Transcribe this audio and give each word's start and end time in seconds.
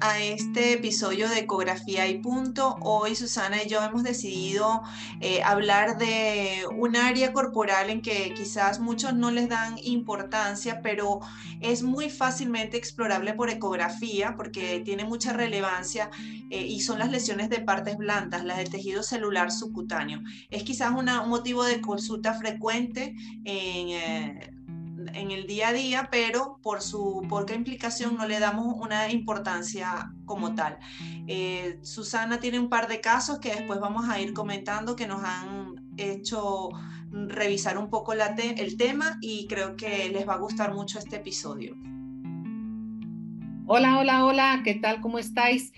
A 0.00 0.22
este 0.22 0.72
episodio 0.72 1.28
de 1.28 1.40
Ecografía 1.40 2.08
y 2.08 2.16
Punto. 2.16 2.76
Hoy 2.80 3.14
Susana 3.14 3.62
y 3.62 3.68
yo 3.68 3.82
hemos 3.82 4.04
decidido 4.04 4.80
eh, 5.20 5.42
hablar 5.42 5.98
de 5.98 6.62
un 6.78 6.96
área 6.96 7.34
corporal 7.34 7.90
en 7.90 8.00
que 8.00 8.32
quizás 8.32 8.80
muchos 8.80 9.12
no 9.12 9.30
les 9.30 9.50
dan 9.50 9.76
importancia, 9.82 10.80
pero 10.82 11.20
es 11.60 11.82
muy 11.82 12.08
fácilmente 12.08 12.78
explorable 12.78 13.34
por 13.34 13.50
ecografía 13.50 14.34
porque 14.34 14.80
tiene 14.82 15.04
mucha 15.04 15.34
relevancia 15.34 16.10
eh, 16.48 16.64
y 16.64 16.80
son 16.80 16.98
las 16.98 17.10
lesiones 17.10 17.50
de 17.50 17.60
partes 17.60 17.98
blandas, 17.98 18.46
las 18.46 18.56
del 18.56 18.70
tejido 18.70 19.02
celular 19.02 19.52
subcutáneo. 19.52 20.22
Es 20.48 20.62
quizás 20.62 20.92
un 20.92 21.04
motivo 21.28 21.64
de 21.64 21.82
consulta 21.82 22.32
frecuente 22.32 23.14
en... 23.44 23.88
Eh, 23.90 24.55
en 25.14 25.30
el 25.30 25.46
día 25.46 25.68
a 25.68 25.72
día, 25.72 26.08
pero 26.10 26.58
por 26.62 26.82
su 26.82 27.24
poca 27.28 27.54
implicación 27.54 28.16
no 28.16 28.26
le 28.26 28.38
damos 28.38 28.74
una 28.78 29.10
importancia 29.10 30.12
como 30.24 30.54
tal. 30.54 30.78
Eh, 31.26 31.78
Susana 31.82 32.40
tiene 32.40 32.58
un 32.58 32.68
par 32.68 32.88
de 32.88 33.00
casos 33.00 33.38
que 33.38 33.54
después 33.54 33.80
vamos 33.80 34.08
a 34.08 34.20
ir 34.20 34.32
comentando 34.32 34.96
que 34.96 35.06
nos 35.06 35.22
han 35.24 35.74
hecho 35.96 36.70
revisar 37.10 37.78
un 37.78 37.88
poco 37.88 38.14
la 38.14 38.34
el 38.36 38.76
tema 38.76 39.18
y 39.20 39.46
creo 39.46 39.76
que 39.76 40.10
les 40.10 40.28
va 40.28 40.34
a 40.34 40.38
gustar 40.38 40.74
mucho 40.74 40.98
este 40.98 41.16
episodio. 41.16 41.76
Hola, 43.66 43.98
hola, 43.98 44.24
hola, 44.24 44.60
¿qué 44.64 44.74
tal? 44.74 45.00
¿Cómo 45.00 45.18
estáis? 45.18 45.72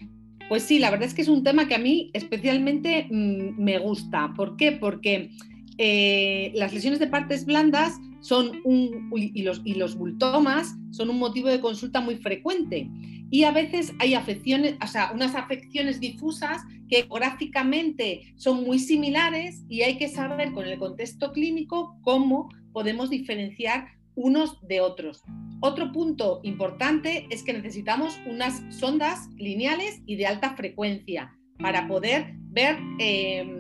Pues 0.49 0.63
sí, 0.63 0.79
la 0.79 0.91
verdad 0.91 1.07
es 1.07 1.15
que 1.15 1.23
es 1.23 1.29
un 1.29 1.45
tema 1.45 1.69
que 1.69 1.75
a 1.75 1.79
mí 1.79 2.11
especialmente 2.15 3.07
mm, 3.11 3.63
me 3.63 3.79
gusta. 3.79 4.33
¿Por 4.35 4.57
qué? 4.57 4.73
Porque 4.73 5.31
eh, 5.77 6.53
las 6.55 6.73
lesiones 6.73 6.99
de 6.99 7.07
partes 7.07 7.45
blandas 7.45 7.95
son 8.21 8.61
un, 8.65 9.11
y, 9.15 9.43
los, 9.43 9.63
y 9.65 9.75
los 9.75 9.97
bultomas 9.97 10.77
son 10.91 11.11
un 11.11 11.19
motivo 11.19 11.49
de 11.49 11.61
consulta 11.61 12.01
muy 12.01 12.17
frecuente. 12.17 12.89
Y 13.31 13.45
a 13.45 13.53
veces 13.53 13.93
hay 13.99 14.15
afecciones, 14.15 14.77
o 14.83 14.87
sea, 14.87 15.13
unas 15.15 15.35
afecciones 15.35 16.01
difusas 16.01 16.63
que 16.89 17.03
gráficamente 17.03 18.33
son 18.37 18.65
muy 18.65 18.79
similares 18.79 19.65
y 19.69 19.83
hay 19.83 19.99
que 19.99 20.09
saber 20.09 20.53
con 20.53 20.67
el 20.67 20.79
contexto 20.79 21.33
clínico 21.33 21.99
cómo 22.03 22.49
podemos 22.73 23.11
diferenciar 23.11 23.89
unos 24.15 24.59
de 24.67 24.81
otros. 24.81 25.23
Otro 25.61 25.93
punto 25.93 26.41
importante 26.43 27.27
es 27.31 27.43
que 27.43 27.53
necesitamos 27.53 28.19
unas 28.27 28.63
sondas 28.75 29.29
lineales 29.37 30.03
y 30.07 30.17
de 30.17 30.27
alta 30.27 30.57
frecuencia 30.57 31.37
para 31.59 31.87
poder 31.87 32.35
ver 32.51 32.79
em, 32.99 33.58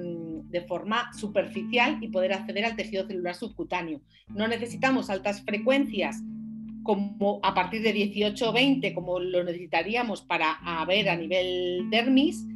de 0.48 0.62
forma 0.62 1.12
superficial 1.12 1.98
y 2.00 2.08
poder 2.08 2.32
acceder 2.32 2.64
al 2.64 2.76
tejido 2.76 3.06
celular 3.06 3.34
subcutáneo. 3.34 4.00
No 4.28 4.48
necesitamos 4.48 5.10
altas 5.10 5.42
frecuencias 5.42 6.22
como 6.82 7.40
a 7.42 7.54
partir 7.54 7.82
de 7.82 7.92
18 7.92 8.48
o 8.48 8.52
20, 8.52 8.94
como 8.94 9.20
lo 9.20 9.44
necesitaríamos 9.44 10.22
para 10.22 10.58
ver 10.86 11.10
a 11.10 11.16
nivel 11.16 11.90
dermis, 11.90 12.46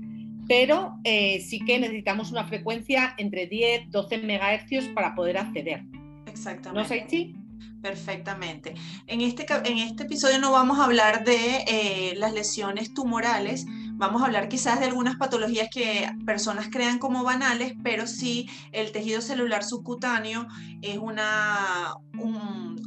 pero 0.48 0.98
eh, 1.04 1.40
sí 1.40 1.60
que 1.60 1.78
necesitamos 1.78 2.30
una 2.32 2.44
frecuencia 2.46 3.14
entre 3.18 3.46
10 3.46 3.90
12 3.90 4.18
MHz 4.18 4.88
para 4.94 5.14
poder 5.14 5.36
acceder. 5.36 5.82
Exactamente. 6.26 7.34
¿No? 7.34 7.42
Perfectamente. 7.82 8.74
En 9.08 9.20
este, 9.20 9.44
en 9.64 9.78
este 9.78 10.04
episodio 10.04 10.38
no 10.38 10.52
vamos 10.52 10.78
a 10.78 10.84
hablar 10.84 11.24
de 11.24 11.64
eh, 11.66 12.14
las 12.16 12.32
lesiones 12.32 12.94
tumorales, 12.94 13.66
Vamos 14.02 14.20
a 14.20 14.24
hablar 14.24 14.48
quizás 14.48 14.80
de 14.80 14.86
algunas 14.86 15.14
patologías 15.14 15.68
que 15.70 16.10
personas 16.26 16.70
crean 16.72 16.98
como 16.98 17.22
banales, 17.22 17.74
pero 17.84 18.08
sí 18.08 18.50
el 18.72 18.90
tejido 18.90 19.20
celular 19.20 19.62
subcutáneo 19.62 20.48
es 20.80 20.98
una, 20.98 21.94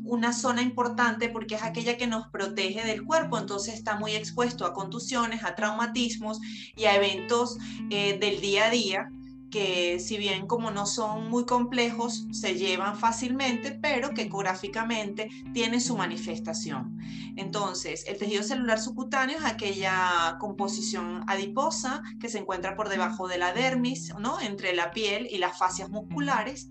una 0.04 0.34
zona 0.34 0.62
importante 0.62 1.30
porque 1.30 1.56
es 1.56 1.64
aquella 1.64 1.96
que 1.96 2.06
nos 2.06 2.28
protege 2.28 2.86
del 2.86 3.06
cuerpo, 3.06 3.38
entonces 3.38 3.76
está 3.76 3.98
muy 3.98 4.12
expuesto 4.14 4.66
a 4.66 4.74
contusiones, 4.74 5.46
a 5.46 5.56
traumatismos 5.56 6.42
y 6.76 6.84
a 6.84 6.98
eventos 6.98 7.60
eh, 7.92 8.18
del 8.20 8.42
día 8.42 8.66
a 8.66 8.70
día 8.70 9.10
que 9.56 10.02
si 10.02 10.18
bien 10.18 10.48
como 10.48 10.70
no 10.70 10.86
son 10.86 11.30
muy 11.30 11.46
complejos, 11.46 12.28
se 12.32 12.56
llevan 12.56 12.98
fácilmente, 12.98 13.72
pero 13.72 14.10
que 14.10 14.24
ecográficamente 14.24 15.30
tienen 15.54 15.80
su 15.80 15.96
manifestación. 15.96 17.00
Entonces, 17.38 18.04
el 18.06 18.18
tejido 18.18 18.44
celular 18.44 18.82
subcutáneo 18.82 19.38
es 19.38 19.46
aquella 19.46 20.36
composición 20.42 21.24
adiposa 21.28 22.04
que 22.20 22.28
se 22.28 22.40
encuentra 22.40 22.76
por 22.76 22.90
debajo 22.90 23.30
de 23.30 23.38
la 23.38 23.54
dermis, 23.54 24.14
¿no? 24.20 24.42
entre 24.42 24.76
la 24.76 24.92
piel 24.92 25.26
y 25.32 25.38
las 25.38 25.58
fascias 25.58 25.90
musculares, 25.90 26.68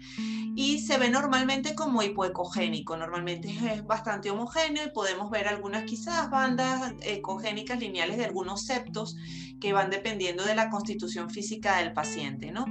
y 0.54 0.80
se 0.80 0.98
ve 0.98 1.08
normalmente 1.08 1.74
como 1.74 2.02
hipoecogénico. 2.02 2.98
Normalmente 2.98 3.48
es 3.72 3.86
bastante 3.86 4.30
homogéneo 4.30 4.84
y 4.84 4.90
podemos 4.90 5.30
ver 5.30 5.48
algunas 5.48 5.84
quizás 5.84 6.28
bandas 6.28 6.92
ecogénicas 7.00 7.80
lineales 7.80 8.18
de 8.18 8.26
algunos 8.26 8.66
septos 8.66 9.16
que 9.58 9.72
van 9.72 9.88
dependiendo 9.88 10.44
de 10.44 10.54
la 10.54 10.68
constitución 10.68 11.30
física 11.30 11.78
del 11.78 11.94
paciente, 11.94 12.52
¿no? 12.52 12.66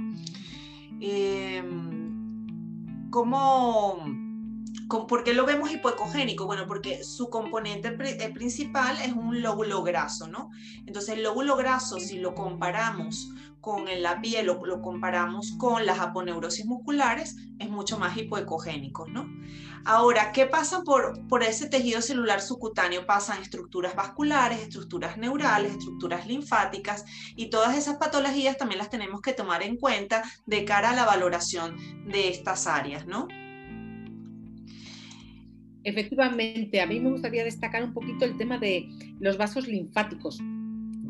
Em, 1.00 1.94
¿Cómo, 3.10 4.04
por 5.06 5.24
qué 5.24 5.34
lo 5.34 5.44
vemos 5.44 5.70
hipoecogénico? 5.70 6.46
Bueno, 6.46 6.66
porque 6.66 7.04
su 7.04 7.28
componente 7.28 7.90
principal 7.92 8.96
es 9.02 9.12
un 9.12 9.42
lóbulo 9.42 9.82
graso, 9.82 10.28
¿no? 10.28 10.50
Entonces, 10.86 11.16
el 11.16 11.22
lóbulo 11.22 11.56
graso, 11.56 11.98
si 11.98 12.18
lo 12.18 12.34
comparamos 12.34 13.28
con 13.60 13.84
la 14.02 14.20
piel 14.20 14.50
o 14.50 14.66
lo 14.66 14.82
comparamos 14.82 15.52
con 15.58 15.86
las 15.86 15.98
aponeurosis 15.98 16.66
musculares, 16.66 17.36
es 17.58 17.70
mucho 17.70 17.98
más 17.98 18.16
hipoecogénico, 18.16 19.06
¿no? 19.06 19.26
Ahora, 19.86 20.32
¿qué 20.32 20.46
pasa 20.46 20.82
por, 20.82 21.26
por 21.28 21.42
ese 21.42 21.68
tejido 21.68 22.02
celular 22.02 22.42
subcutáneo? 22.42 23.06
Pasan 23.06 23.40
estructuras 23.40 23.94
vasculares, 23.96 24.60
estructuras 24.60 25.16
neurales, 25.16 25.72
estructuras 25.72 26.26
linfáticas 26.26 27.04
y 27.36 27.48
todas 27.48 27.76
esas 27.76 27.96
patologías 27.96 28.58
también 28.58 28.78
las 28.78 28.90
tenemos 28.90 29.22
que 29.22 29.32
tomar 29.32 29.62
en 29.62 29.76
cuenta 29.76 30.22
de 30.46 30.64
cara 30.64 30.90
a 30.90 30.94
la 30.94 31.06
valoración 31.06 31.76
de 32.06 32.28
estas 32.28 32.66
áreas, 32.66 33.06
¿no? 33.06 33.28
Efectivamente, 35.84 36.80
a 36.80 36.86
mí 36.86 36.98
me 36.98 37.10
gustaría 37.10 37.44
destacar 37.44 37.84
un 37.84 37.92
poquito 37.92 38.24
el 38.24 38.36
tema 38.36 38.58
de 38.58 38.88
los 39.20 39.36
vasos 39.36 39.68
linfáticos 39.68 40.40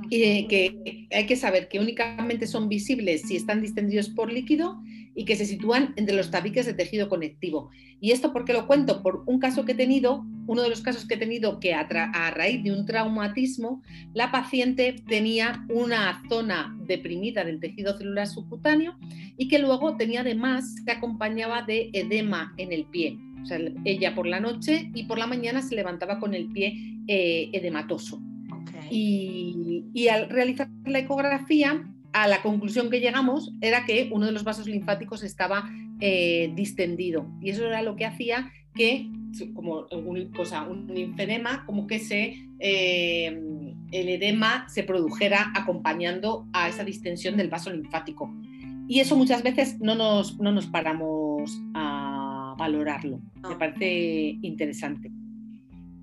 que 0.09 1.07
hay 1.11 1.27
que 1.27 1.37
saber 1.37 1.69
que 1.69 1.79
únicamente 1.79 2.47
son 2.47 2.69
visibles 2.69 3.23
si 3.23 3.37
están 3.37 3.63
distendidos 3.63 4.09
por 4.09 4.33
líquido 4.33 4.81
y 5.15 5.25
que 5.25 5.37
se 5.37 5.47
sitúan 5.47 5.95
entre 5.97 6.17
los 6.17 6.31
tabiques 6.31 6.67
de 6.67 6.75
tejido 6.75 7.09
conectivo. 7.09 7.71
Y 8.01 8.11
esto 8.11 8.33
porque 8.33 8.53
lo 8.53 8.67
cuento 8.67 9.03
por 9.03 9.23
un 9.27 9.39
caso 9.39 9.65
que 9.65 9.73
he 9.73 9.77
tenido, 9.77 10.25
uno 10.47 10.63
de 10.63 10.69
los 10.69 10.81
casos 10.81 11.07
que 11.07 11.15
he 11.15 11.19
tenido 11.19 11.61
que 11.61 11.73
a, 11.73 11.87
raíz 12.33 12.63
de 12.65 12.73
un 12.73 12.84
traumatismo, 12.84 13.83
la 14.13 14.33
paciente 14.33 14.97
tenía 15.09 15.65
una 15.69 16.23
zona 16.29 16.77
deprimida 16.87 17.45
del 17.45 17.61
tejido 17.61 17.97
celular 17.97 18.27
subcutáneo 18.27 18.97
y 19.39 19.48
que 19.48 19.59
luego 19.59 19.97
tenía 19.97 20.21
además, 20.21 20.75
se 20.84 20.91
acompañaba 20.91 21.63
de 21.63 21.91
edema 21.93 22.53
en 22.57 22.72
el 22.72 22.84
pie. 22.87 23.16
O 23.45 23.47
sea, 23.47 23.59
ella 23.85 24.15
por 24.15 24.27
la 24.27 24.41
noche 24.41 24.91
y 24.95 25.05
por 25.05 25.19
la 25.19 25.27
mañana 25.27 25.61
se 25.61 25.75
levantaba 25.75 26.19
con 26.19 26.35
el 26.35 26.47
pie 26.47 26.75
eh, 27.07 27.51
edematoso. 27.53 28.21
Y, 28.91 30.09
al 30.09 30.31
realizar 30.31 30.69
la 30.87 31.01
ecografía, 31.01 31.85
a 32.13 32.29
la 32.29 32.43
conclusión 32.43 32.91
que 32.91 33.01
llegamos 33.01 33.53
era 33.61 33.85
que 33.85 34.09
uno 34.13 34.27
de 34.27 34.33
los 34.33 34.45
vasos 34.45 34.67
linfáticos 34.67 35.23
estaba 35.23 35.71
eh, 36.01 36.53
distendido. 36.55 37.27
Y 37.41 37.51
eso 37.51 37.67
era 37.67 37.83
lo 37.83 37.97
que 37.97 38.07
hacía 38.07 38.51
que, 38.75 39.11
como 39.53 39.87
un, 39.93 40.31
cosa, 40.33 40.63
un 40.63 40.87
linfedema, 40.87 41.67
como 41.67 41.87
que 41.87 41.99
se, 41.99 42.49
eh, 42.61 43.27
el 43.91 44.09
edema 44.09 44.67
se 44.69 44.85
produjera 44.85 45.53
acompañando 45.55 46.47
a 46.53 46.69
esa 46.69 46.85
distensión 46.85 47.37
del 47.37 47.51
vaso 47.51 47.71
linfático. 47.71 48.33
Y 48.89 49.01
eso 49.01 49.17
muchas 49.17 49.43
veces 49.43 49.81
no 49.81 49.95
nos, 49.95 50.39
no 50.39 50.53
nos 50.53 50.67
paramos 50.67 51.61
a 51.75 52.14
valorarlo. 52.54 53.21
Me 53.48 53.56
parece 53.56 54.39
interesante. 54.42 55.10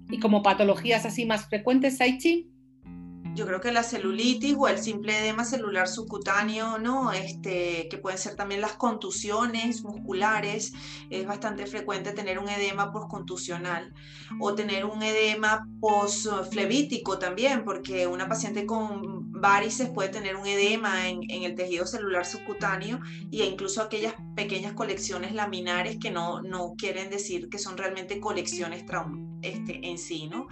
Y 0.09 0.19
como 0.19 0.44
patologías 0.44 1.06
así 1.06 1.25
más 1.25 1.48
frecuentes, 1.48 1.98
Saichi, 1.98 2.50
yo 3.33 3.45
creo 3.45 3.62
que 3.62 3.72
la 3.72 3.83
celulitis 3.83 4.56
o 4.57 4.68
el 4.68 4.78
simple 4.78 5.18
edema 5.18 5.45
celular 5.45 5.88
subcutáneo, 5.88 6.78
¿no? 6.80 7.12
Este, 7.12 7.88
que 7.89 7.98
pueden 7.98 8.19
ser 8.19 8.36
también 8.36 8.62
las 8.62 8.74
contusiones 8.74 9.83
musculares, 9.83 10.74
es 11.10 11.25
bastante 11.25 11.66
frecuente 11.66 12.12
tener 12.12 12.39
un 12.39 12.50
edema 12.50 12.92
postcontusional 12.92 13.94
o 14.39 14.54
tener 14.54 14.86
un 14.86 15.01
edema 15.04 15.68
postflevítico 15.80 17.19
también, 17.19 17.63
porque 17.63 18.07
una 18.07 18.28
paciente 18.28 18.66
con 18.66 19.31
varices 19.31 19.89
puede 19.89 20.10
tener 20.10 20.36
un 20.36 20.45
edema 20.45 21.07
en, 21.07 21.22
el 21.30 21.56
tejido 21.56 21.86
celular 21.86 22.25
subcutáneo 22.25 23.00
e 23.31 23.45
incluso 23.45 23.81
aquellas 23.81 24.13
pequeñas 24.36 24.74
colecciones 24.74 25.33
laminares 25.33 25.98
que 25.98 26.12
no, 26.12 26.42
no 26.42 26.74
quieren 26.78 27.10
decir 27.10 27.50
que 27.50 27.57
son 27.57 27.78
realmente 27.78 28.19
colecciones 28.19 28.83
este, 29.42 29.88
en 29.88 29.98
sí, 29.98 30.28
¿no? 30.28 30.48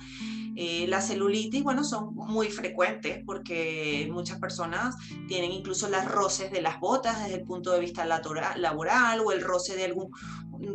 Eh, 0.56 0.86
la 0.88 1.01
celulitis, 1.01 1.63
bueno, 1.63 1.84
son 1.84 2.16
muy 2.16 2.50
frecuentes 2.50 3.24
porque 3.25 4.07
muchas 4.12 4.40
personas 4.40 4.96
tienen 5.28 5.51
incluso 5.51 5.90
las 5.90 6.06
roces 6.10 6.51
de 6.51 6.62
las 6.62 6.80
botas 6.80 7.24
desde 7.24 7.36
el 7.36 7.44
punto 7.46 7.72
de 7.72 7.80
vista 7.80 8.06
laboral 8.06 9.22
o 9.22 9.31
el 9.31 9.42
roce 9.42 9.75
de 9.75 9.86
algún 9.86 10.12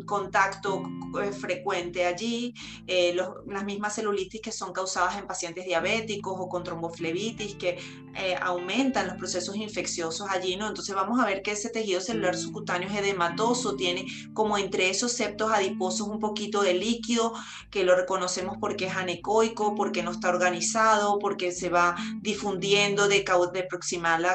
contacto 0.07 0.83
eh, 1.23 1.33
frecuente 1.33 2.07
allí, 2.07 2.55
eh, 2.87 3.17
las 3.47 3.65
mismas 3.65 3.95
celulitis 3.95 4.41
que 4.41 4.53
son 4.53 4.73
causadas 4.73 5.17
en 5.19 5.27
pacientes 5.27 5.65
diabéticos 5.65 6.35
o 6.37 6.49
con 6.49 6.63
tromboflebitis 6.65 7.55
que 7.57 7.79
eh, 8.17 8.37
aumentan 8.41 9.09
los 9.09 9.17
procesos 9.17 9.57
infecciosos 9.57 10.29
allí, 10.31 10.57
¿no? 10.57 10.69
Entonces 10.69 10.95
vamos 10.95 11.21
a 11.21 11.27
ver 11.27 11.43
que 11.43 11.53
ese 11.53 11.69
tejido 11.69 12.01
celular 12.01 12.37
subcutáneo 12.37 12.89
es 12.89 12.97
edematoso, 12.97 13.77
tiene 13.77 14.07
como 14.33 14.59
entre 14.59 14.91
esos 14.91 15.13
septos 15.13 15.51
adiposos 15.53 16.09
un 16.09 16.21
poquito 16.21 16.63
de 16.63 16.75
líquido 16.75 17.33
que 17.71 17.85
lo 17.85 17.97
reconocemos 17.97 18.57
porque 18.61 18.87
es 18.87 18.97
anecoico, 18.97 19.75
porque 19.75 20.03
no 20.03 20.13
está 20.13 20.29
organizado, 20.29 21.19
porque 21.19 21.53
se 21.53 21.69
va 21.69 21.97
difundiendo 22.21 23.09
de, 23.09 23.25
de 23.53 23.63
proximal 23.65 24.27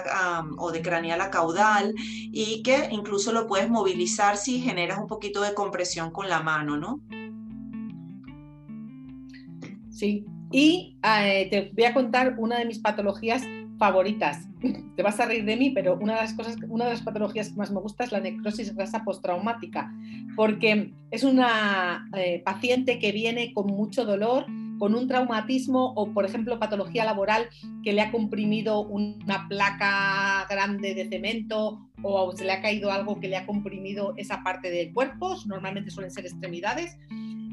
o 0.57 0.71
de 0.71 0.81
craneal 0.81 1.21
a 1.21 1.29
caudal 1.29 1.93
y 1.97 2.61
que 2.63 2.89
incluso 2.91 3.31
lo 3.31 3.47
puedes 3.47 3.69
movilizar 3.69 4.37
si 4.37 4.61
generas 4.61 4.99
un 4.99 5.07
poquito 5.07 5.38
de 5.41 5.53
compresión 5.53 6.11
con 6.11 6.29
la 6.29 6.41
mano, 6.41 6.77
¿no? 6.77 7.01
Sí, 9.89 10.25
y 10.51 10.97
eh, 11.03 11.47
te 11.49 11.71
voy 11.75 11.85
a 11.85 11.93
contar 11.93 12.35
una 12.37 12.57
de 12.57 12.65
mis 12.65 12.79
patologías 12.79 13.43
favoritas. 13.77 14.47
Te 14.95 15.03
vas 15.03 15.19
a 15.19 15.25
reír 15.25 15.45
de 15.45 15.55
mí, 15.55 15.71
pero 15.71 15.95
una 15.95 16.15
de 16.15 16.21
las 16.21 16.33
cosas, 16.33 16.57
una 16.67 16.85
de 16.85 16.91
las 16.91 17.01
patologías 17.01 17.49
que 17.49 17.55
más 17.55 17.71
me 17.71 17.79
gusta 17.79 18.03
es 18.03 18.11
la 18.11 18.19
necrosis 18.19 18.75
grasa 18.75 19.03
postraumática, 19.03 19.91
porque 20.35 20.93
es 21.11 21.23
una 21.23 22.09
eh, 22.15 22.41
paciente 22.45 22.99
que 22.99 23.11
viene 23.11 23.53
con 23.53 23.67
mucho 23.67 24.05
dolor, 24.05 24.45
con 24.79 24.95
un 24.95 25.07
traumatismo 25.07 25.93
o, 25.93 26.11
por 26.13 26.25
ejemplo, 26.25 26.57
patología 26.57 27.05
laboral 27.05 27.49
que 27.83 27.93
le 27.93 28.01
ha 28.01 28.11
comprimido 28.11 28.81
una 28.81 29.47
placa 29.47 30.47
grande 30.49 30.95
de 30.95 31.07
cemento 31.09 31.79
o 32.01 32.31
se 32.31 32.45
le 32.45 32.53
ha 32.53 32.61
caído 32.61 32.91
algo 32.91 33.19
que 33.19 33.27
le 33.27 33.37
ha 33.37 33.45
comprimido 33.45 34.13
esa 34.17 34.41
parte 34.41 34.71
del 34.71 34.93
cuerpo, 34.93 35.35
normalmente 35.45 35.91
suelen 35.91 36.11
ser 36.11 36.25
extremidades, 36.25 36.97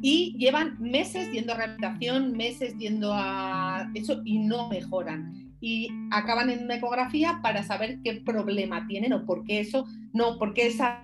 y 0.02 0.37
llevan 0.38 0.81
meses 0.81 1.31
yendo 1.32 1.52
a 1.52 1.56
rehabilitación, 1.56 2.32
meses 2.32 2.76
yendo 2.78 3.12
a 3.12 3.90
eso 3.94 4.23
y 4.25 4.38
no 4.38 4.69
mejoran. 4.69 5.55
Y 5.61 5.88
acaban 6.12 6.50
en 6.50 6.64
una 6.64 6.76
ecografía 6.76 7.40
para 7.43 7.62
saber 7.62 7.99
qué 8.05 8.20
problema 8.25 8.87
tienen 8.87 9.12
o 9.14 9.25
por 9.25 9.44
qué 9.44 9.61
eso, 9.61 9.87
no, 10.12 10.38
porque 10.38 10.67
esa 10.67 11.02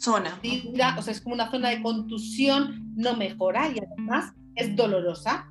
zona. 0.00 0.40
O 0.98 1.02
sea, 1.02 1.12
es 1.12 1.20
como 1.20 1.34
una 1.34 1.50
zona 1.50 1.70
de 1.70 1.82
contusión, 1.82 2.92
no 2.96 3.16
mejora 3.16 3.68
y 3.68 3.78
además 3.78 4.32
es 4.56 4.74
dolorosa. 4.74 5.46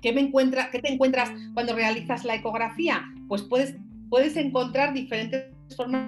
¿Qué, 0.00 0.12
me 0.12 0.20
encuentra, 0.20 0.70
qué 0.70 0.80
te 0.80 0.92
encuentras 0.92 1.32
cuando 1.54 1.74
realizas 1.74 2.24
la 2.24 2.34
ecografía? 2.34 3.02
Pues 3.26 3.42
puedes 3.42 3.74
puedes 4.14 4.36
encontrar 4.36 4.94
diferentes 4.94 5.44
formas 5.76 6.06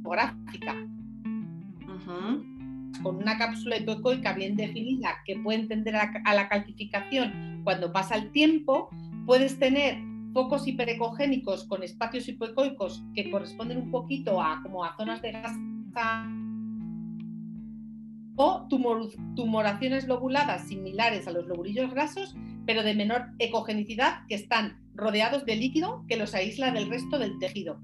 ecográficas. 0.00 0.76
Con 3.02 3.16
una 3.16 3.36
cápsula 3.36 3.78
hipoecoica 3.78 4.32
bien 4.32 4.54
definida 4.54 5.16
que 5.24 5.36
puede 5.40 5.66
tender 5.66 5.96
a, 5.96 6.34
la 6.34 6.48
calcificación 6.48 7.62
cuando 7.64 7.92
pasa 7.92 8.14
el 8.14 8.30
tiempo, 8.30 8.90
puedes 9.26 9.58
tener 9.58 9.98
focos 10.32 10.68
hiperecogénicos 10.68 11.64
con 11.64 11.82
espacios 11.82 12.28
hipoecoicos 12.28 13.02
que 13.12 13.28
corresponden 13.28 13.78
un 13.78 13.90
poquito 13.90 14.40
a, 14.40 14.62
como 14.62 14.84
a 14.84 14.96
zonas 14.96 15.20
de 15.20 15.32
grasa 15.32 15.58
o 18.36 18.68
tumoraciones 19.34 20.06
lobuladas 20.06 20.68
similares 20.68 21.26
a 21.26 21.32
los 21.32 21.46
lobulillos 21.46 21.90
grasos, 21.90 22.36
pero 22.66 22.82
de 22.82 22.94
menor 22.94 23.26
ecogenicidad, 23.38 24.26
que 24.28 24.34
están 24.34 24.78
rodeados 24.94 25.44
de 25.44 25.56
líquido 25.56 26.04
que 26.08 26.16
los 26.16 26.34
aísla 26.34 26.70
del 26.70 26.88
resto 26.88 27.18
del 27.18 27.38
tejido. 27.38 27.80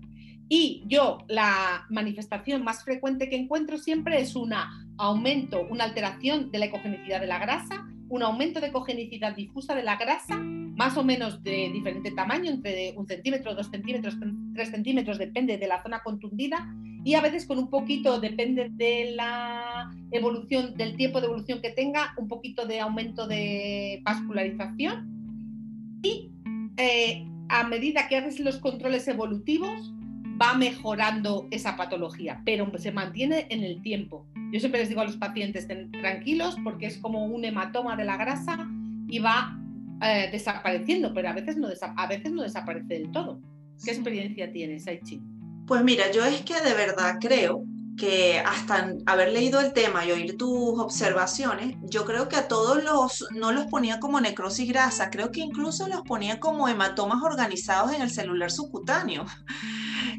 Y 0.48 0.82
yo 0.86 1.18
la 1.28 1.86
manifestación 1.88 2.62
más 2.62 2.84
frecuente 2.84 3.30
que 3.30 3.36
encuentro 3.36 3.78
siempre 3.78 4.20
es 4.20 4.36
un 4.36 4.52
aumento, 4.98 5.66
una 5.70 5.84
alteración 5.84 6.50
de 6.50 6.58
la 6.58 6.66
ecogenicidad 6.66 7.20
de 7.20 7.26
la 7.26 7.38
grasa, 7.38 7.86
un 8.10 8.22
aumento 8.22 8.60
de 8.60 8.66
ecogenicidad 8.66 9.34
difusa 9.34 9.74
de 9.74 9.82
la 9.82 9.96
grasa, 9.96 10.36
más 10.36 10.98
o 10.98 11.04
menos 11.04 11.42
de 11.42 11.70
diferente 11.72 12.10
tamaño, 12.10 12.50
entre 12.50 12.92
un 12.96 13.06
centímetro, 13.06 13.54
dos 13.54 13.70
centímetros, 13.70 14.18
tres 14.54 14.70
centímetros, 14.70 15.16
depende 15.16 15.56
de 15.56 15.66
la 15.66 15.82
zona 15.82 16.02
contundida, 16.02 16.70
y 17.04 17.14
a 17.14 17.20
veces 17.20 17.46
con 17.46 17.58
un 17.58 17.68
poquito, 17.68 18.20
depende 18.20 18.70
de 18.70 19.12
la 19.16 19.90
evolución, 20.12 20.74
del 20.74 20.96
tiempo 20.96 21.20
de 21.20 21.26
evolución 21.26 21.60
que 21.60 21.70
tenga, 21.70 22.14
un 22.16 22.28
poquito 22.28 22.64
de 22.64 22.80
aumento 22.80 23.26
de 23.26 24.00
vascularización. 24.04 26.00
Y 26.02 26.30
eh, 26.76 27.26
a 27.48 27.64
medida 27.64 28.08
que 28.08 28.16
haces 28.16 28.38
los 28.38 28.58
controles 28.58 29.08
evolutivos, 29.08 29.92
va 30.40 30.54
mejorando 30.54 31.48
esa 31.50 31.76
patología, 31.76 32.40
pero 32.44 32.70
se 32.78 32.92
mantiene 32.92 33.46
en 33.50 33.62
el 33.64 33.82
tiempo. 33.82 34.26
Yo 34.52 34.60
siempre 34.60 34.80
les 34.80 34.88
digo 34.88 35.00
a 35.00 35.04
los 35.04 35.16
pacientes, 35.16 35.66
tranquilos, 35.66 36.56
porque 36.62 36.86
es 36.86 36.98
como 36.98 37.26
un 37.26 37.44
hematoma 37.44 37.96
de 37.96 38.04
la 38.04 38.16
grasa 38.16 38.68
y 39.08 39.18
va 39.18 39.58
eh, 40.02 40.28
desapareciendo, 40.30 41.12
pero 41.12 41.28
a 41.28 41.32
veces, 41.32 41.56
no 41.56 41.68
a 41.96 42.06
veces 42.06 42.32
no 42.32 42.42
desaparece 42.42 42.94
del 42.94 43.10
todo. 43.10 43.40
¿Qué 43.84 43.90
experiencia 43.90 44.52
tienes, 44.52 44.86
Aichi? 44.86 45.20
Pues 45.66 45.82
mira, 45.84 46.10
yo 46.10 46.24
es 46.24 46.42
que 46.42 46.60
de 46.60 46.74
verdad 46.74 47.16
creo 47.20 47.64
que 47.96 48.40
hasta 48.40 48.94
haber 49.06 49.32
leído 49.32 49.60
el 49.60 49.72
tema 49.72 50.04
y 50.04 50.10
oír 50.10 50.36
tus 50.36 50.78
observaciones, 50.78 51.76
yo 51.82 52.04
creo 52.04 52.28
que 52.28 52.36
a 52.36 52.48
todos 52.48 52.82
los, 52.82 53.26
no 53.32 53.52
los 53.52 53.66
ponía 53.66 54.00
como 54.00 54.20
necrosis 54.20 54.68
grasa, 54.68 55.10
creo 55.10 55.30
que 55.30 55.40
incluso 55.40 55.88
los 55.88 56.02
ponía 56.02 56.40
como 56.40 56.68
hematomas 56.68 57.22
organizados 57.22 57.92
en 57.92 58.02
el 58.02 58.10
celular 58.10 58.50
subcutáneo. 58.50 59.24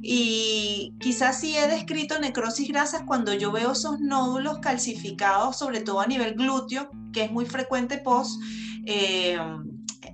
Y 0.06 0.94
quizás 1.00 1.40
sí 1.40 1.58
he 1.58 1.68
descrito 1.68 2.20
necrosis 2.20 2.68
grasas 2.68 3.04
cuando 3.06 3.34
yo 3.34 3.52
veo 3.52 3.72
esos 3.72 4.00
nódulos 4.00 4.60
calcificados, 4.60 5.58
sobre 5.58 5.82
todo 5.82 6.02
a 6.02 6.08
nivel 6.08 6.36
glúteo, 6.36 6.90
que 7.14 7.24
es 7.24 7.32
muy 7.32 7.46
frecuente 7.46 7.98
post. 7.98 8.42
Eh, 8.86 9.38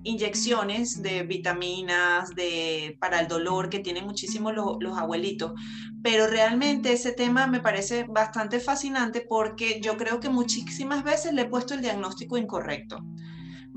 inyecciones 0.03 1.01
de 1.01 1.23
vitaminas 1.23 2.33
de, 2.35 2.97
para 2.99 3.19
el 3.19 3.27
dolor 3.27 3.69
que 3.69 3.79
tienen 3.79 4.05
muchísimo 4.05 4.51
los 4.51 4.97
abuelitos. 4.97 5.53
Pero 6.01 6.27
realmente 6.27 6.93
ese 6.93 7.11
tema 7.11 7.47
me 7.47 7.59
parece 7.59 8.05
bastante 8.07 8.59
fascinante 8.59 9.25
porque 9.27 9.79
yo 9.81 9.97
creo 9.97 10.19
que 10.19 10.29
muchísimas 10.29 11.03
veces 11.03 11.33
le 11.33 11.43
he 11.43 11.49
puesto 11.49 11.73
el 11.73 11.81
diagnóstico 11.81 12.37
incorrecto 12.37 13.03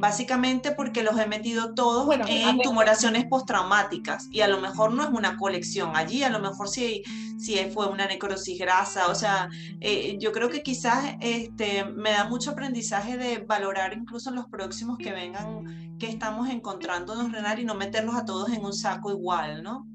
básicamente 0.03 0.73
porque 0.73 1.05
los 1.05 1.17
he 1.17 1.29
metido 1.29 1.75
todos 1.75 2.13
en 2.29 2.59
tumoraciones 2.59 3.25
postraumáticas 3.27 4.27
y 4.33 4.41
a 4.41 4.49
lo 4.49 4.61
mejor 4.61 4.93
no 4.93 5.05
es 5.05 5.11
una 5.11 5.37
colección 5.37 5.93
allí, 5.95 6.25
a 6.25 6.29
lo 6.29 6.41
mejor 6.41 6.69
sí, 6.69 7.05
sí 7.39 7.57
fue 7.73 7.87
una 7.87 8.07
necrosis 8.07 8.59
grasa, 8.59 9.07
o 9.07 9.15
sea, 9.15 9.49
eh, 9.79 10.17
yo 10.19 10.33
creo 10.33 10.51
que 10.51 10.65
quizás 10.65 11.15
este, 11.21 11.85
me 11.85 12.11
da 12.11 12.25
mucho 12.25 12.51
aprendizaje 12.51 13.17
de 13.17 13.39
valorar 13.47 13.97
incluso 13.97 14.33
los 14.33 14.47
próximos 14.47 14.99
que 14.99 15.13
vengan, 15.13 15.97
que 16.01 16.09
estamos 16.09 16.51
encontrándonos, 16.51 17.31
Renar, 17.31 17.61
y 17.61 17.65
no 17.65 17.77
meterlos 17.77 18.17
a 18.17 18.25
todos 18.25 18.53
en 18.53 18.65
un 18.65 18.73
saco 18.73 19.13
igual, 19.13 19.63
¿no? 19.63 19.87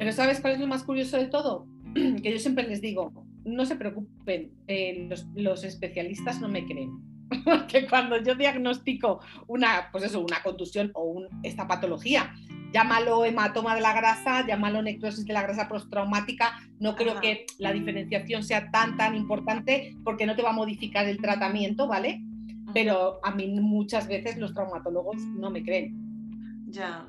Pero 0.00 0.10
¿sabes 0.10 0.40
cuál 0.40 0.54
es 0.54 0.58
lo 0.58 0.66
más 0.66 0.82
curioso 0.82 1.16
de 1.16 1.26
todo? 1.26 1.68
que 1.94 2.32
yo 2.32 2.40
siempre 2.40 2.66
les 2.66 2.80
digo, 2.80 3.12
no 3.44 3.64
se 3.66 3.76
preocupen, 3.76 4.52
eh, 4.66 5.06
los, 5.08 5.28
los 5.36 5.62
especialistas 5.62 6.40
no 6.40 6.48
me 6.48 6.66
creen 6.66 7.07
que 7.68 7.86
cuando 7.86 8.22
yo 8.22 8.34
diagnostico 8.34 9.20
una, 9.46 9.88
pues 9.92 10.04
eso, 10.04 10.20
una 10.20 10.42
contusión 10.42 10.90
o 10.94 11.26
esta 11.42 11.66
patología, 11.66 12.34
llámalo 12.72 13.24
hematoma 13.24 13.74
de 13.74 13.80
la 13.80 13.94
grasa, 13.94 14.46
llámalo 14.46 14.82
necrosis 14.82 15.24
de 15.24 15.32
la 15.32 15.42
grasa 15.42 15.68
postraumática, 15.68 16.58
no 16.78 16.94
creo 16.94 17.20
que 17.20 17.46
la 17.58 17.72
diferenciación 17.72 18.42
sea 18.42 18.70
tan, 18.70 18.96
tan 18.96 19.14
importante 19.14 19.96
porque 20.04 20.26
no 20.26 20.36
te 20.36 20.42
va 20.42 20.50
a 20.50 20.54
modificar 20.54 21.06
el 21.06 21.18
tratamiento, 21.18 21.86
¿vale? 21.86 22.22
Pero 22.74 23.20
a 23.24 23.34
mí 23.34 23.48
muchas 23.60 24.08
veces 24.08 24.36
los 24.36 24.52
traumatólogos 24.52 25.16
no 25.16 25.50
me 25.50 25.62
creen. 25.62 25.96
Ya. 26.68 27.06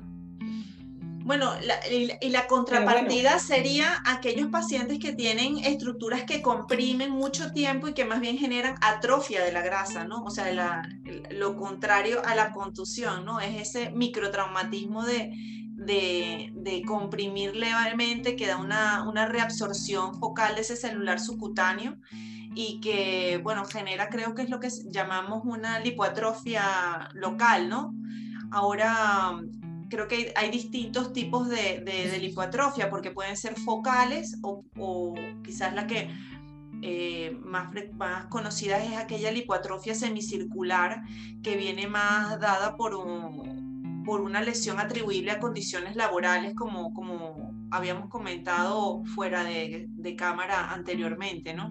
Bueno, 1.22 1.52
y, 1.90 2.30
la 2.30 2.46
contrapartida 2.46 3.38
sería 3.38 4.02
aquellos 4.06 4.48
pacientes 4.48 4.98
que 4.98 5.12
tienen 5.12 5.58
estructuras 5.58 6.24
que 6.24 6.40
comprimen 6.40 7.10
mucho 7.10 7.52
tiempo 7.52 7.88
y 7.88 7.92
que 7.92 8.04
más 8.04 8.20
bien 8.20 8.38
generan 8.38 8.76
atrofia 8.80 9.44
de 9.44 9.52
la 9.52 9.60
grasa, 9.60 10.04
¿no? 10.04 10.24
O 10.24 10.30
sea, 10.30 10.82
lo 11.30 11.56
contrario 11.56 12.22
a 12.24 12.34
la 12.34 12.52
contusión, 12.52 13.24
¿no? 13.26 13.38
Es 13.38 13.68
ese 13.68 13.90
microtraumatismo 13.90 15.04
de, 15.04 15.32
de, 15.74 16.82
comprimir 16.86 17.54
levemente 17.54 18.34
que 18.34 18.46
da 18.46 18.56
una, 18.56 19.06
una 19.08 19.26
reabsorción 19.26 20.18
focal 20.18 20.54
de 20.54 20.62
ese 20.62 20.76
celular 20.76 21.20
subcutáneo 21.20 21.96
y 22.54 22.80
que, 22.80 23.40
bueno, 23.42 23.64
genera, 23.66 24.08
creo 24.08 24.34
que 24.34 24.42
es 24.42 24.50
lo 24.50 24.58
que 24.58 24.70
llamamos 24.86 25.42
una 25.44 25.78
lipoatrofia 25.80 27.10
local, 27.12 27.68
¿no? 27.68 27.94
Ahora, 28.50 29.40
creo 29.90 30.08
que 30.08 30.32
hay 30.36 30.50
distintos 30.50 31.12
tipos 31.12 31.48
de, 31.48 31.80
de, 31.80 32.18
lipoatrofia, 32.18 32.88
porque 32.88 33.10
pueden 33.10 33.36
ser 33.36 33.58
focales 33.58 34.38
o, 34.42 35.14
quizás 35.44 35.74
la 35.74 35.86
que 35.86 36.08
eh, 36.82 37.36
más, 37.42 37.68
más 37.92 38.26
conocida 38.26 38.82
es 38.82 38.96
aquella 38.96 39.30
lipoatrofia 39.30 39.94
semicircular 39.94 41.02
que 41.42 41.56
viene 41.56 41.86
más 41.88 42.40
dada 42.40 42.76
por, 42.76 42.92
por 44.04 44.20
una 44.22 44.40
lesión 44.40 44.78
atribuible 44.78 45.32
a 45.32 45.40
condiciones 45.40 45.96
laborales, 45.96 46.54
como, 46.54 46.94
como 46.94 47.52
habíamos 47.70 48.08
comentado 48.08 49.04
fuera 49.14 49.44
de, 49.44 49.86
de 49.88 50.16
cámara 50.16 50.72
anteriormente, 50.72 51.52
¿no? 51.52 51.70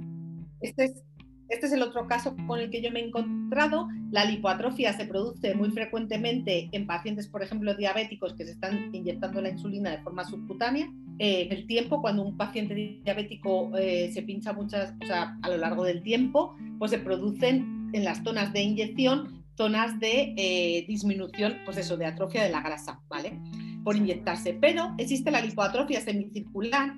Este 0.62 0.86
es, 0.86 1.04
este 1.50 1.66
es 1.66 1.72
el 1.74 1.82
otro 1.82 2.08
caso 2.08 2.36
con 2.48 2.60
el 2.60 2.70
que 2.70 2.82
yo 2.82 2.92
me 2.92 3.00
he 3.00 3.06
encontrado. 3.06 3.88
La 4.12 4.26
lipoatrofia 4.26 4.94
se 4.94 5.06
produce 5.06 5.56
muy 5.56 5.72
frecuentemente 5.72 6.70
en 6.72 6.88
pacientes, 6.88 7.28
por 7.28 7.44
ejemplo, 7.44 7.76
diabéticos 7.76 8.34
que 8.34 8.46
se 8.46 8.52
están 8.52 8.94
inyectando 8.94 9.42
la 9.42 9.50
insulina 9.50 9.92
de 9.92 10.02
forma 10.04 10.24
subcutánea. 10.24 10.88
Eh, 11.20 11.48
el 11.52 11.68
tiempo, 11.68 12.02
cuando 12.02 12.24
un 12.24 12.38
paciente 12.38 13.02
diabético 13.04 13.76
eh, 13.78 14.12
se 14.14 14.22
pincha 14.22 14.54
muchas, 14.54 14.94
o 15.04 15.06
sea, 15.06 15.38
a 15.42 15.50
lo 15.50 15.58
largo 15.58 15.84
del 15.84 16.02
tiempo, 16.02 16.56
pues 16.78 16.92
se 16.92 17.00
producen 17.00 17.90
en 17.94 18.06
las 18.06 18.24
zonas 18.24 18.54
de 18.54 18.62
inyección 18.62 19.40
zonas 19.60 20.00
de 20.00 20.34
eh, 20.38 20.86
disminución, 20.88 21.58
pues 21.66 21.76
eso, 21.76 21.98
de 21.98 22.06
atrofia 22.06 22.44
de 22.44 22.50
la 22.50 22.62
grasa, 22.62 23.02
¿vale? 23.10 23.38
Por 23.84 23.98
inyectarse. 23.98 24.54
Pero 24.54 24.96
existe 24.98 25.32
la 25.32 25.42
lipoatrofia 25.42 26.00
semicircular, 26.00 26.94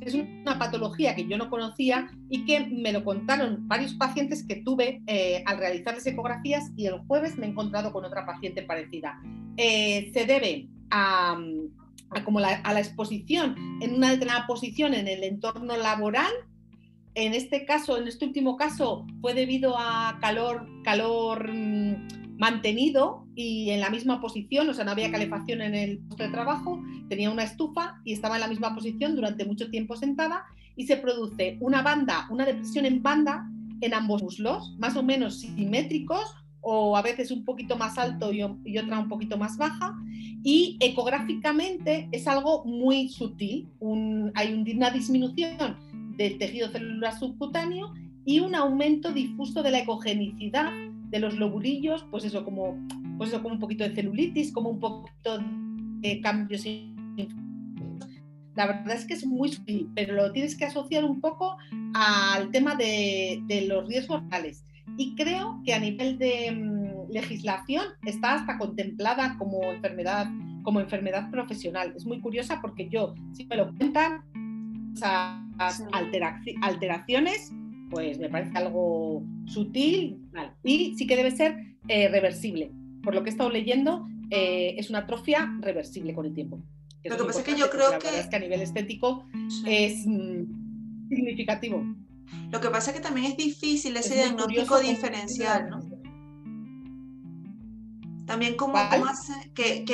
es 0.00 0.14
una 0.14 0.58
patología 0.58 1.14
que 1.14 1.26
yo 1.26 1.36
no 1.36 1.50
conocía 1.50 2.10
y 2.28 2.44
que 2.44 2.66
me 2.66 2.92
lo 2.92 3.04
contaron 3.04 3.66
varios 3.68 3.94
pacientes 3.94 4.44
que 4.46 4.56
tuve 4.56 5.02
eh, 5.06 5.42
al 5.46 5.58
realizarles 5.58 6.06
ecografías 6.06 6.70
y 6.76 6.86
el 6.86 6.98
jueves 7.00 7.36
me 7.36 7.46
he 7.46 7.50
encontrado 7.50 7.92
con 7.92 8.04
otra 8.04 8.24
paciente 8.24 8.62
parecida. 8.62 9.20
Eh, 9.56 10.10
se 10.12 10.24
debe 10.24 10.68
a, 10.90 11.38
como 12.24 12.38
a 12.38 12.72
la 12.72 12.80
exposición 12.80 13.56
en 13.80 13.94
una 13.94 14.10
determinada 14.10 14.46
posición 14.46 14.94
en 14.94 15.08
el 15.08 15.24
entorno 15.24 15.76
laboral. 15.76 16.32
En 17.14 17.34
este 17.34 17.64
caso, 17.64 17.98
en 17.98 18.06
este 18.06 18.24
último 18.24 18.56
caso, 18.56 19.04
fue 19.20 19.34
debido 19.34 19.74
a 19.76 20.18
calor, 20.20 20.68
calor 20.84 21.52
mm, 21.52 22.27
mantenido 22.38 23.26
y 23.34 23.70
en 23.70 23.80
la 23.80 23.90
misma 23.90 24.20
posición, 24.20 24.68
o 24.68 24.74
sea, 24.74 24.84
no 24.84 24.92
había 24.92 25.10
calefacción 25.10 25.60
en 25.60 25.74
el 25.74 25.98
puesto 25.98 26.22
de 26.22 26.30
trabajo, 26.30 26.80
tenía 27.08 27.30
una 27.30 27.42
estufa 27.42 28.00
y 28.04 28.12
estaba 28.12 28.36
en 28.36 28.42
la 28.42 28.48
misma 28.48 28.74
posición 28.74 29.16
durante 29.16 29.44
mucho 29.44 29.68
tiempo 29.70 29.96
sentada 29.96 30.44
y 30.76 30.86
se 30.86 30.96
produce 30.96 31.58
una 31.60 31.82
banda, 31.82 32.28
una 32.30 32.46
depresión 32.46 32.86
en 32.86 33.02
banda 33.02 33.44
en 33.80 33.92
ambos 33.92 34.22
muslos, 34.22 34.76
más 34.78 34.96
o 34.96 35.02
menos 35.02 35.40
simétricos 35.40 36.32
o 36.60 36.96
a 36.96 37.02
veces 37.02 37.30
un 37.30 37.44
poquito 37.44 37.76
más 37.76 37.98
alto 37.98 38.32
y, 38.32 38.42
otra 38.42 39.00
un 39.00 39.08
poquito 39.08 39.36
más 39.36 39.56
baja. 39.56 39.96
Y 40.44 40.76
ecográficamente 40.80 42.08
es 42.12 42.28
algo 42.28 42.64
muy 42.64 43.08
sutil. 43.08 43.68
hay 44.34 44.52
una 44.52 44.90
disminución 44.90 45.76
del 46.16 46.38
tejido 46.38 46.68
celular 46.68 47.18
subcutáneo 47.18 47.92
y 48.24 48.40
un 48.40 48.54
aumento 48.54 49.12
difuso 49.12 49.62
de 49.62 49.70
la 49.70 49.80
ecogenicidad 49.80 50.72
de 51.10 51.18
los 51.18 51.34
lobulillos, 51.34 52.06
pues 52.10 52.24
eso, 52.24 52.44
como, 52.44 52.76
pues 53.16 53.30
eso, 53.30 53.42
como 53.42 53.54
un 53.54 53.60
poquito 53.60 53.84
de 53.84 53.94
celulitis, 53.94 54.52
como 54.52 54.70
un 54.70 54.80
poquito 54.80 55.38
de 56.00 56.20
cambios. 56.20 56.64
La 58.54 58.66
verdad 58.66 58.92
es 58.92 59.04
que 59.04 59.14
es 59.14 59.24
muy 59.24 59.50
sutil, 59.50 59.88
pero 59.94 60.14
lo 60.14 60.32
tienes 60.32 60.56
que 60.56 60.64
asociar 60.64 61.04
un 61.04 61.20
poco 61.20 61.56
al 61.94 62.50
tema 62.50 62.74
de, 62.74 63.66
los 63.68 63.88
riesgos 63.88 64.22
reales. 64.28 64.64
Y 64.96 65.14
creo 65.14 65.62
que 65.64 65.74
a 65.74 65.78
nivel 65.78 66.18
de 66.18 66.50
mm, 66.50 67.12
legislación 67.12 67.84
está 68.04 68.34
hasta 68.34 68.58
contemplada 68.58 69.36
como 69.38 69.62
enfermedad, 69.62 70.26
como 70.64 70.80
enfermedad 70.80 71.30
profesional. 71.30 71.92
Es 71.96 72.04
muy 72.04 72.20
curiosa 72.20 72.60
porque 72.60 72.88
yo, 72.88 73.14
si 73.32 73.46
me 73.46 73.56
lo 73.56 73.72
cuentan, 73.76 74.24
esas 74.92 75.84
alteraciones 76.60 77.52
pues 77.90 78.18
me 78.18 78.28
parece 78.28 78.56
algo 78.56 79.22
sutil 79.46 80.18
y 80.62 80.94
sí 80.96 81.06
que 81.06 81.16
debe 81.16 81.30
ser 81.30 81.56
eh, 81.88 82.08
reversible. 82.08 82.70
Por 83.02 83.14
lo 83.14 83.22
que 83.22 83.30
he 83.30 83.32
estado 83.32 83.50
leyendo, 83.50 84.06
eh, 84.30 84.74
es 84.78 84.90
una 84.90 85.00
atrofia 85.00 85.50
reversible 85.60 86.14
con 86.14 86.26
el 86.26 86.34
tiempo. 86.34 86.62
Lo 87.04 87.16
que 87.16 87.24
pasa 87.24 87.38
es 87.40 87.44
que 87.44 87.56
yo 87.56 87.70
creo 87.70 87.98
que... 87.98 88.18
es 88.18 88.26
que 88.26 88.36
a 88.36 88.40
nivel 88.40 88.60
estético 88.60 89.24
es 89.66 90.06
mm, 90.06 91.08
significativo. 91.08 91.84
Lo 92.50 92.60
que 92.60 92.68
pasa 92.68 92.90
es 92.90 92.96
que 92.96 93.02
también 93.02 93.26
es 93.26 93.36
difícil 93.36 93.96
ese 93.96 94.14
diagnóstico 94.14 94.80
diferencial, 94.80 95.70
¿no? 95.70 95.87
También 98.28 98.56
como, 98.56 98.76
que, 99.54 99.86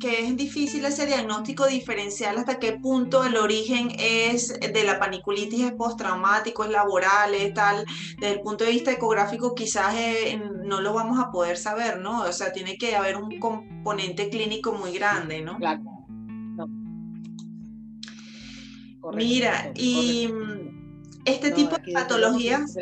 es 0.00 0.36
difícil 0.36 0.82
ese 0.86 1.04
diagnóstico 1.04 1.66
diferencial 1.66 2.38
hasta 2.38 2.58
qué 2.58 2.72
punto 2.72 3.22
el 3.22 3.36
origen 3.36 3.90
es 3.98 4.58
de 4.58 4.82
la 4.82 4.98
paniculitis 4.98 5.66
es 5.66 5.72
postraumático, 5.72 6.64
es 6.64 6.70
laboral, 6.70 7.34
es 7.34 7.52
tal. 7.52 7.84
Desde 8.18 8.36
el 8.36 8.40
punto 8.40 8.64
de 8.64 8.70
vista 8.70 8.92
ecográfico 8.92 9.54
quizás 9.54 9.94
eh, 9.94 10.40
no 10.64 10.80
lo 10.80 10.94
vamos 10.94 11.18
a 11.22 11.30
poder 11.30 11.58
saber, 11.58 11.98
¿no? 12.00 12.22
O 12.22 12.32
sea, 12.32 12.50
tiene 12.50 12.78
que 12.78 12.96
haber 12.96 13.18
un 13.18 13.38
componente 13.38 14.30
clínico 14.30 14.72
muy 14.72 14.94
grande, 14.94 15.42
¿no? 15.42 15.58
Claro. 15.58 15.82
Mira, 19.12 19.70
y 19.74 20.30
este 21.26 21.50
tipo 21.50 21.76
de 21.76 21.92
patologías... 21.92 22.74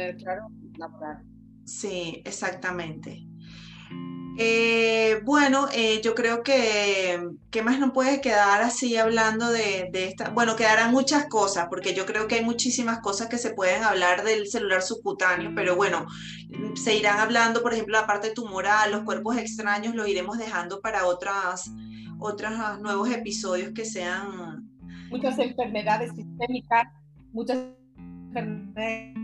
sí, 1.65 2.23
exactamente. 2.25 3.27
Eh, 4.37 5.21
bueno, 5.25 5.69
eh, 5.73 6.01
yo 6.03 6.15
creo 6.15 6.43
que, 6.43 7.21
¿qué 7.51 7.63
más 7.63 7.79
no 7.79 7.93
puede 7.93 8.21
quedar 8.21 8.63
así 8.63 8.97
hablando 8.97 9.51
de, 9.51 9.89
esta? 9.93 10.31
Bueno, 10.31 10.57
quedarán 10.57 10.91
muchas 10.91 11.27
cosas, 11.27 11.67
porque 11.69 11.95
yo 11.95 12.05
creo 12.05 12.27
que 12.27 12.37
hay 12.37 12.45
muchísimas 12.45 12.99
cosas 13.01 13.29
que 13.29 13.39
se 13.39 13.55
pueden 13.55 13.85
hablar 13.85 14.25
del 14.25 14.49
celular 14.49 14.83
subcutáneo, 14.83 15.53
pero 15.55 15.77
bueno, 15.77 16.07
se 16.75 16.97
irán 16.97 17.21
hablando, 17.21 17.63
por 17.63 17.75
ejemplo, 17.75 17.99
la 17.99 18.07
parte 18.07 18.33
tumoral, 18.33 18.91
los 18.91 19.05
cuerpos 19.05 19.37
extraños, 19.37 19.95
los 19.95 20.09
iremos 20.09 20.37
dejando 20.37 20.81
para 20.81 21.07
otras, 21.07 21.71
otros 22.19 22.53
nuevos 22.81 23.11
episodios 23.11 23.73
que 23.73 23.85
sean... 23.85 24.69
Muchas 25.11 25.39
enfermedades 25.39 26.11
sistémicas, 26.17 26.89
muchas 27.33 27.59
enfermedades 27.97 29.24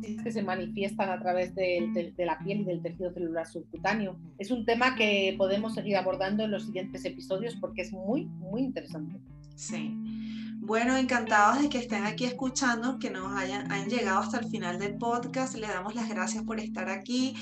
que 0.00 0.32
se 0.32 0.42
manifiestan 0.42 1.10
a 1.10 1.18
través 1.18 1.54
de, 1.54 2.12
la 2.18 2.38
piel 2.38 2.60
y 2.60 2.64
del 2.64 2.82
tejido 2.82 3.12
celular 3.12 3.46
subcutáneo. 3.46 4.16
Es 4.38 4.50
un 4.50 4.64
tema 4.64 4.94
que 4.94 5.34
podemos 5.36 5.74
seguir 5.74 5.96
abordando 5.96 6.44
en 6.44 6.50
los 6.50 6.64
siguientes 6.64 7.04
episodios 7.04 7.56
porque 7.56 7.82
es 7.82 7.92
muy, 7.92 8.26
muy 8.26 8.62
interesante. 8.62 9.20
Sí. 9.54 9.96
Bueno, 10.62 10.96
encantados 10.96 11.62
de 11.62 11.68
que 11.68 11.78
estén 11.78 12.04
aquí 12.04 12.24
escuchando, 12.24 12.98
que 12.98 13.10
nos 13.10 13.32
hayan 13.34 13.72
han 13.72 13.88
llegado 13.88 14.20
hasta 14.20 14.38
el 14.38 14.46
final 14.46 14.78
del 14.78 14.96
podcast. 14.96 15.56
Les 15.56 15.70
damos 15.70 15.94
las 15.94 16.08
gracias 16.08 16.44
por 16.44 16.60
estar 16.60 16.88
aquí 16.88 17.34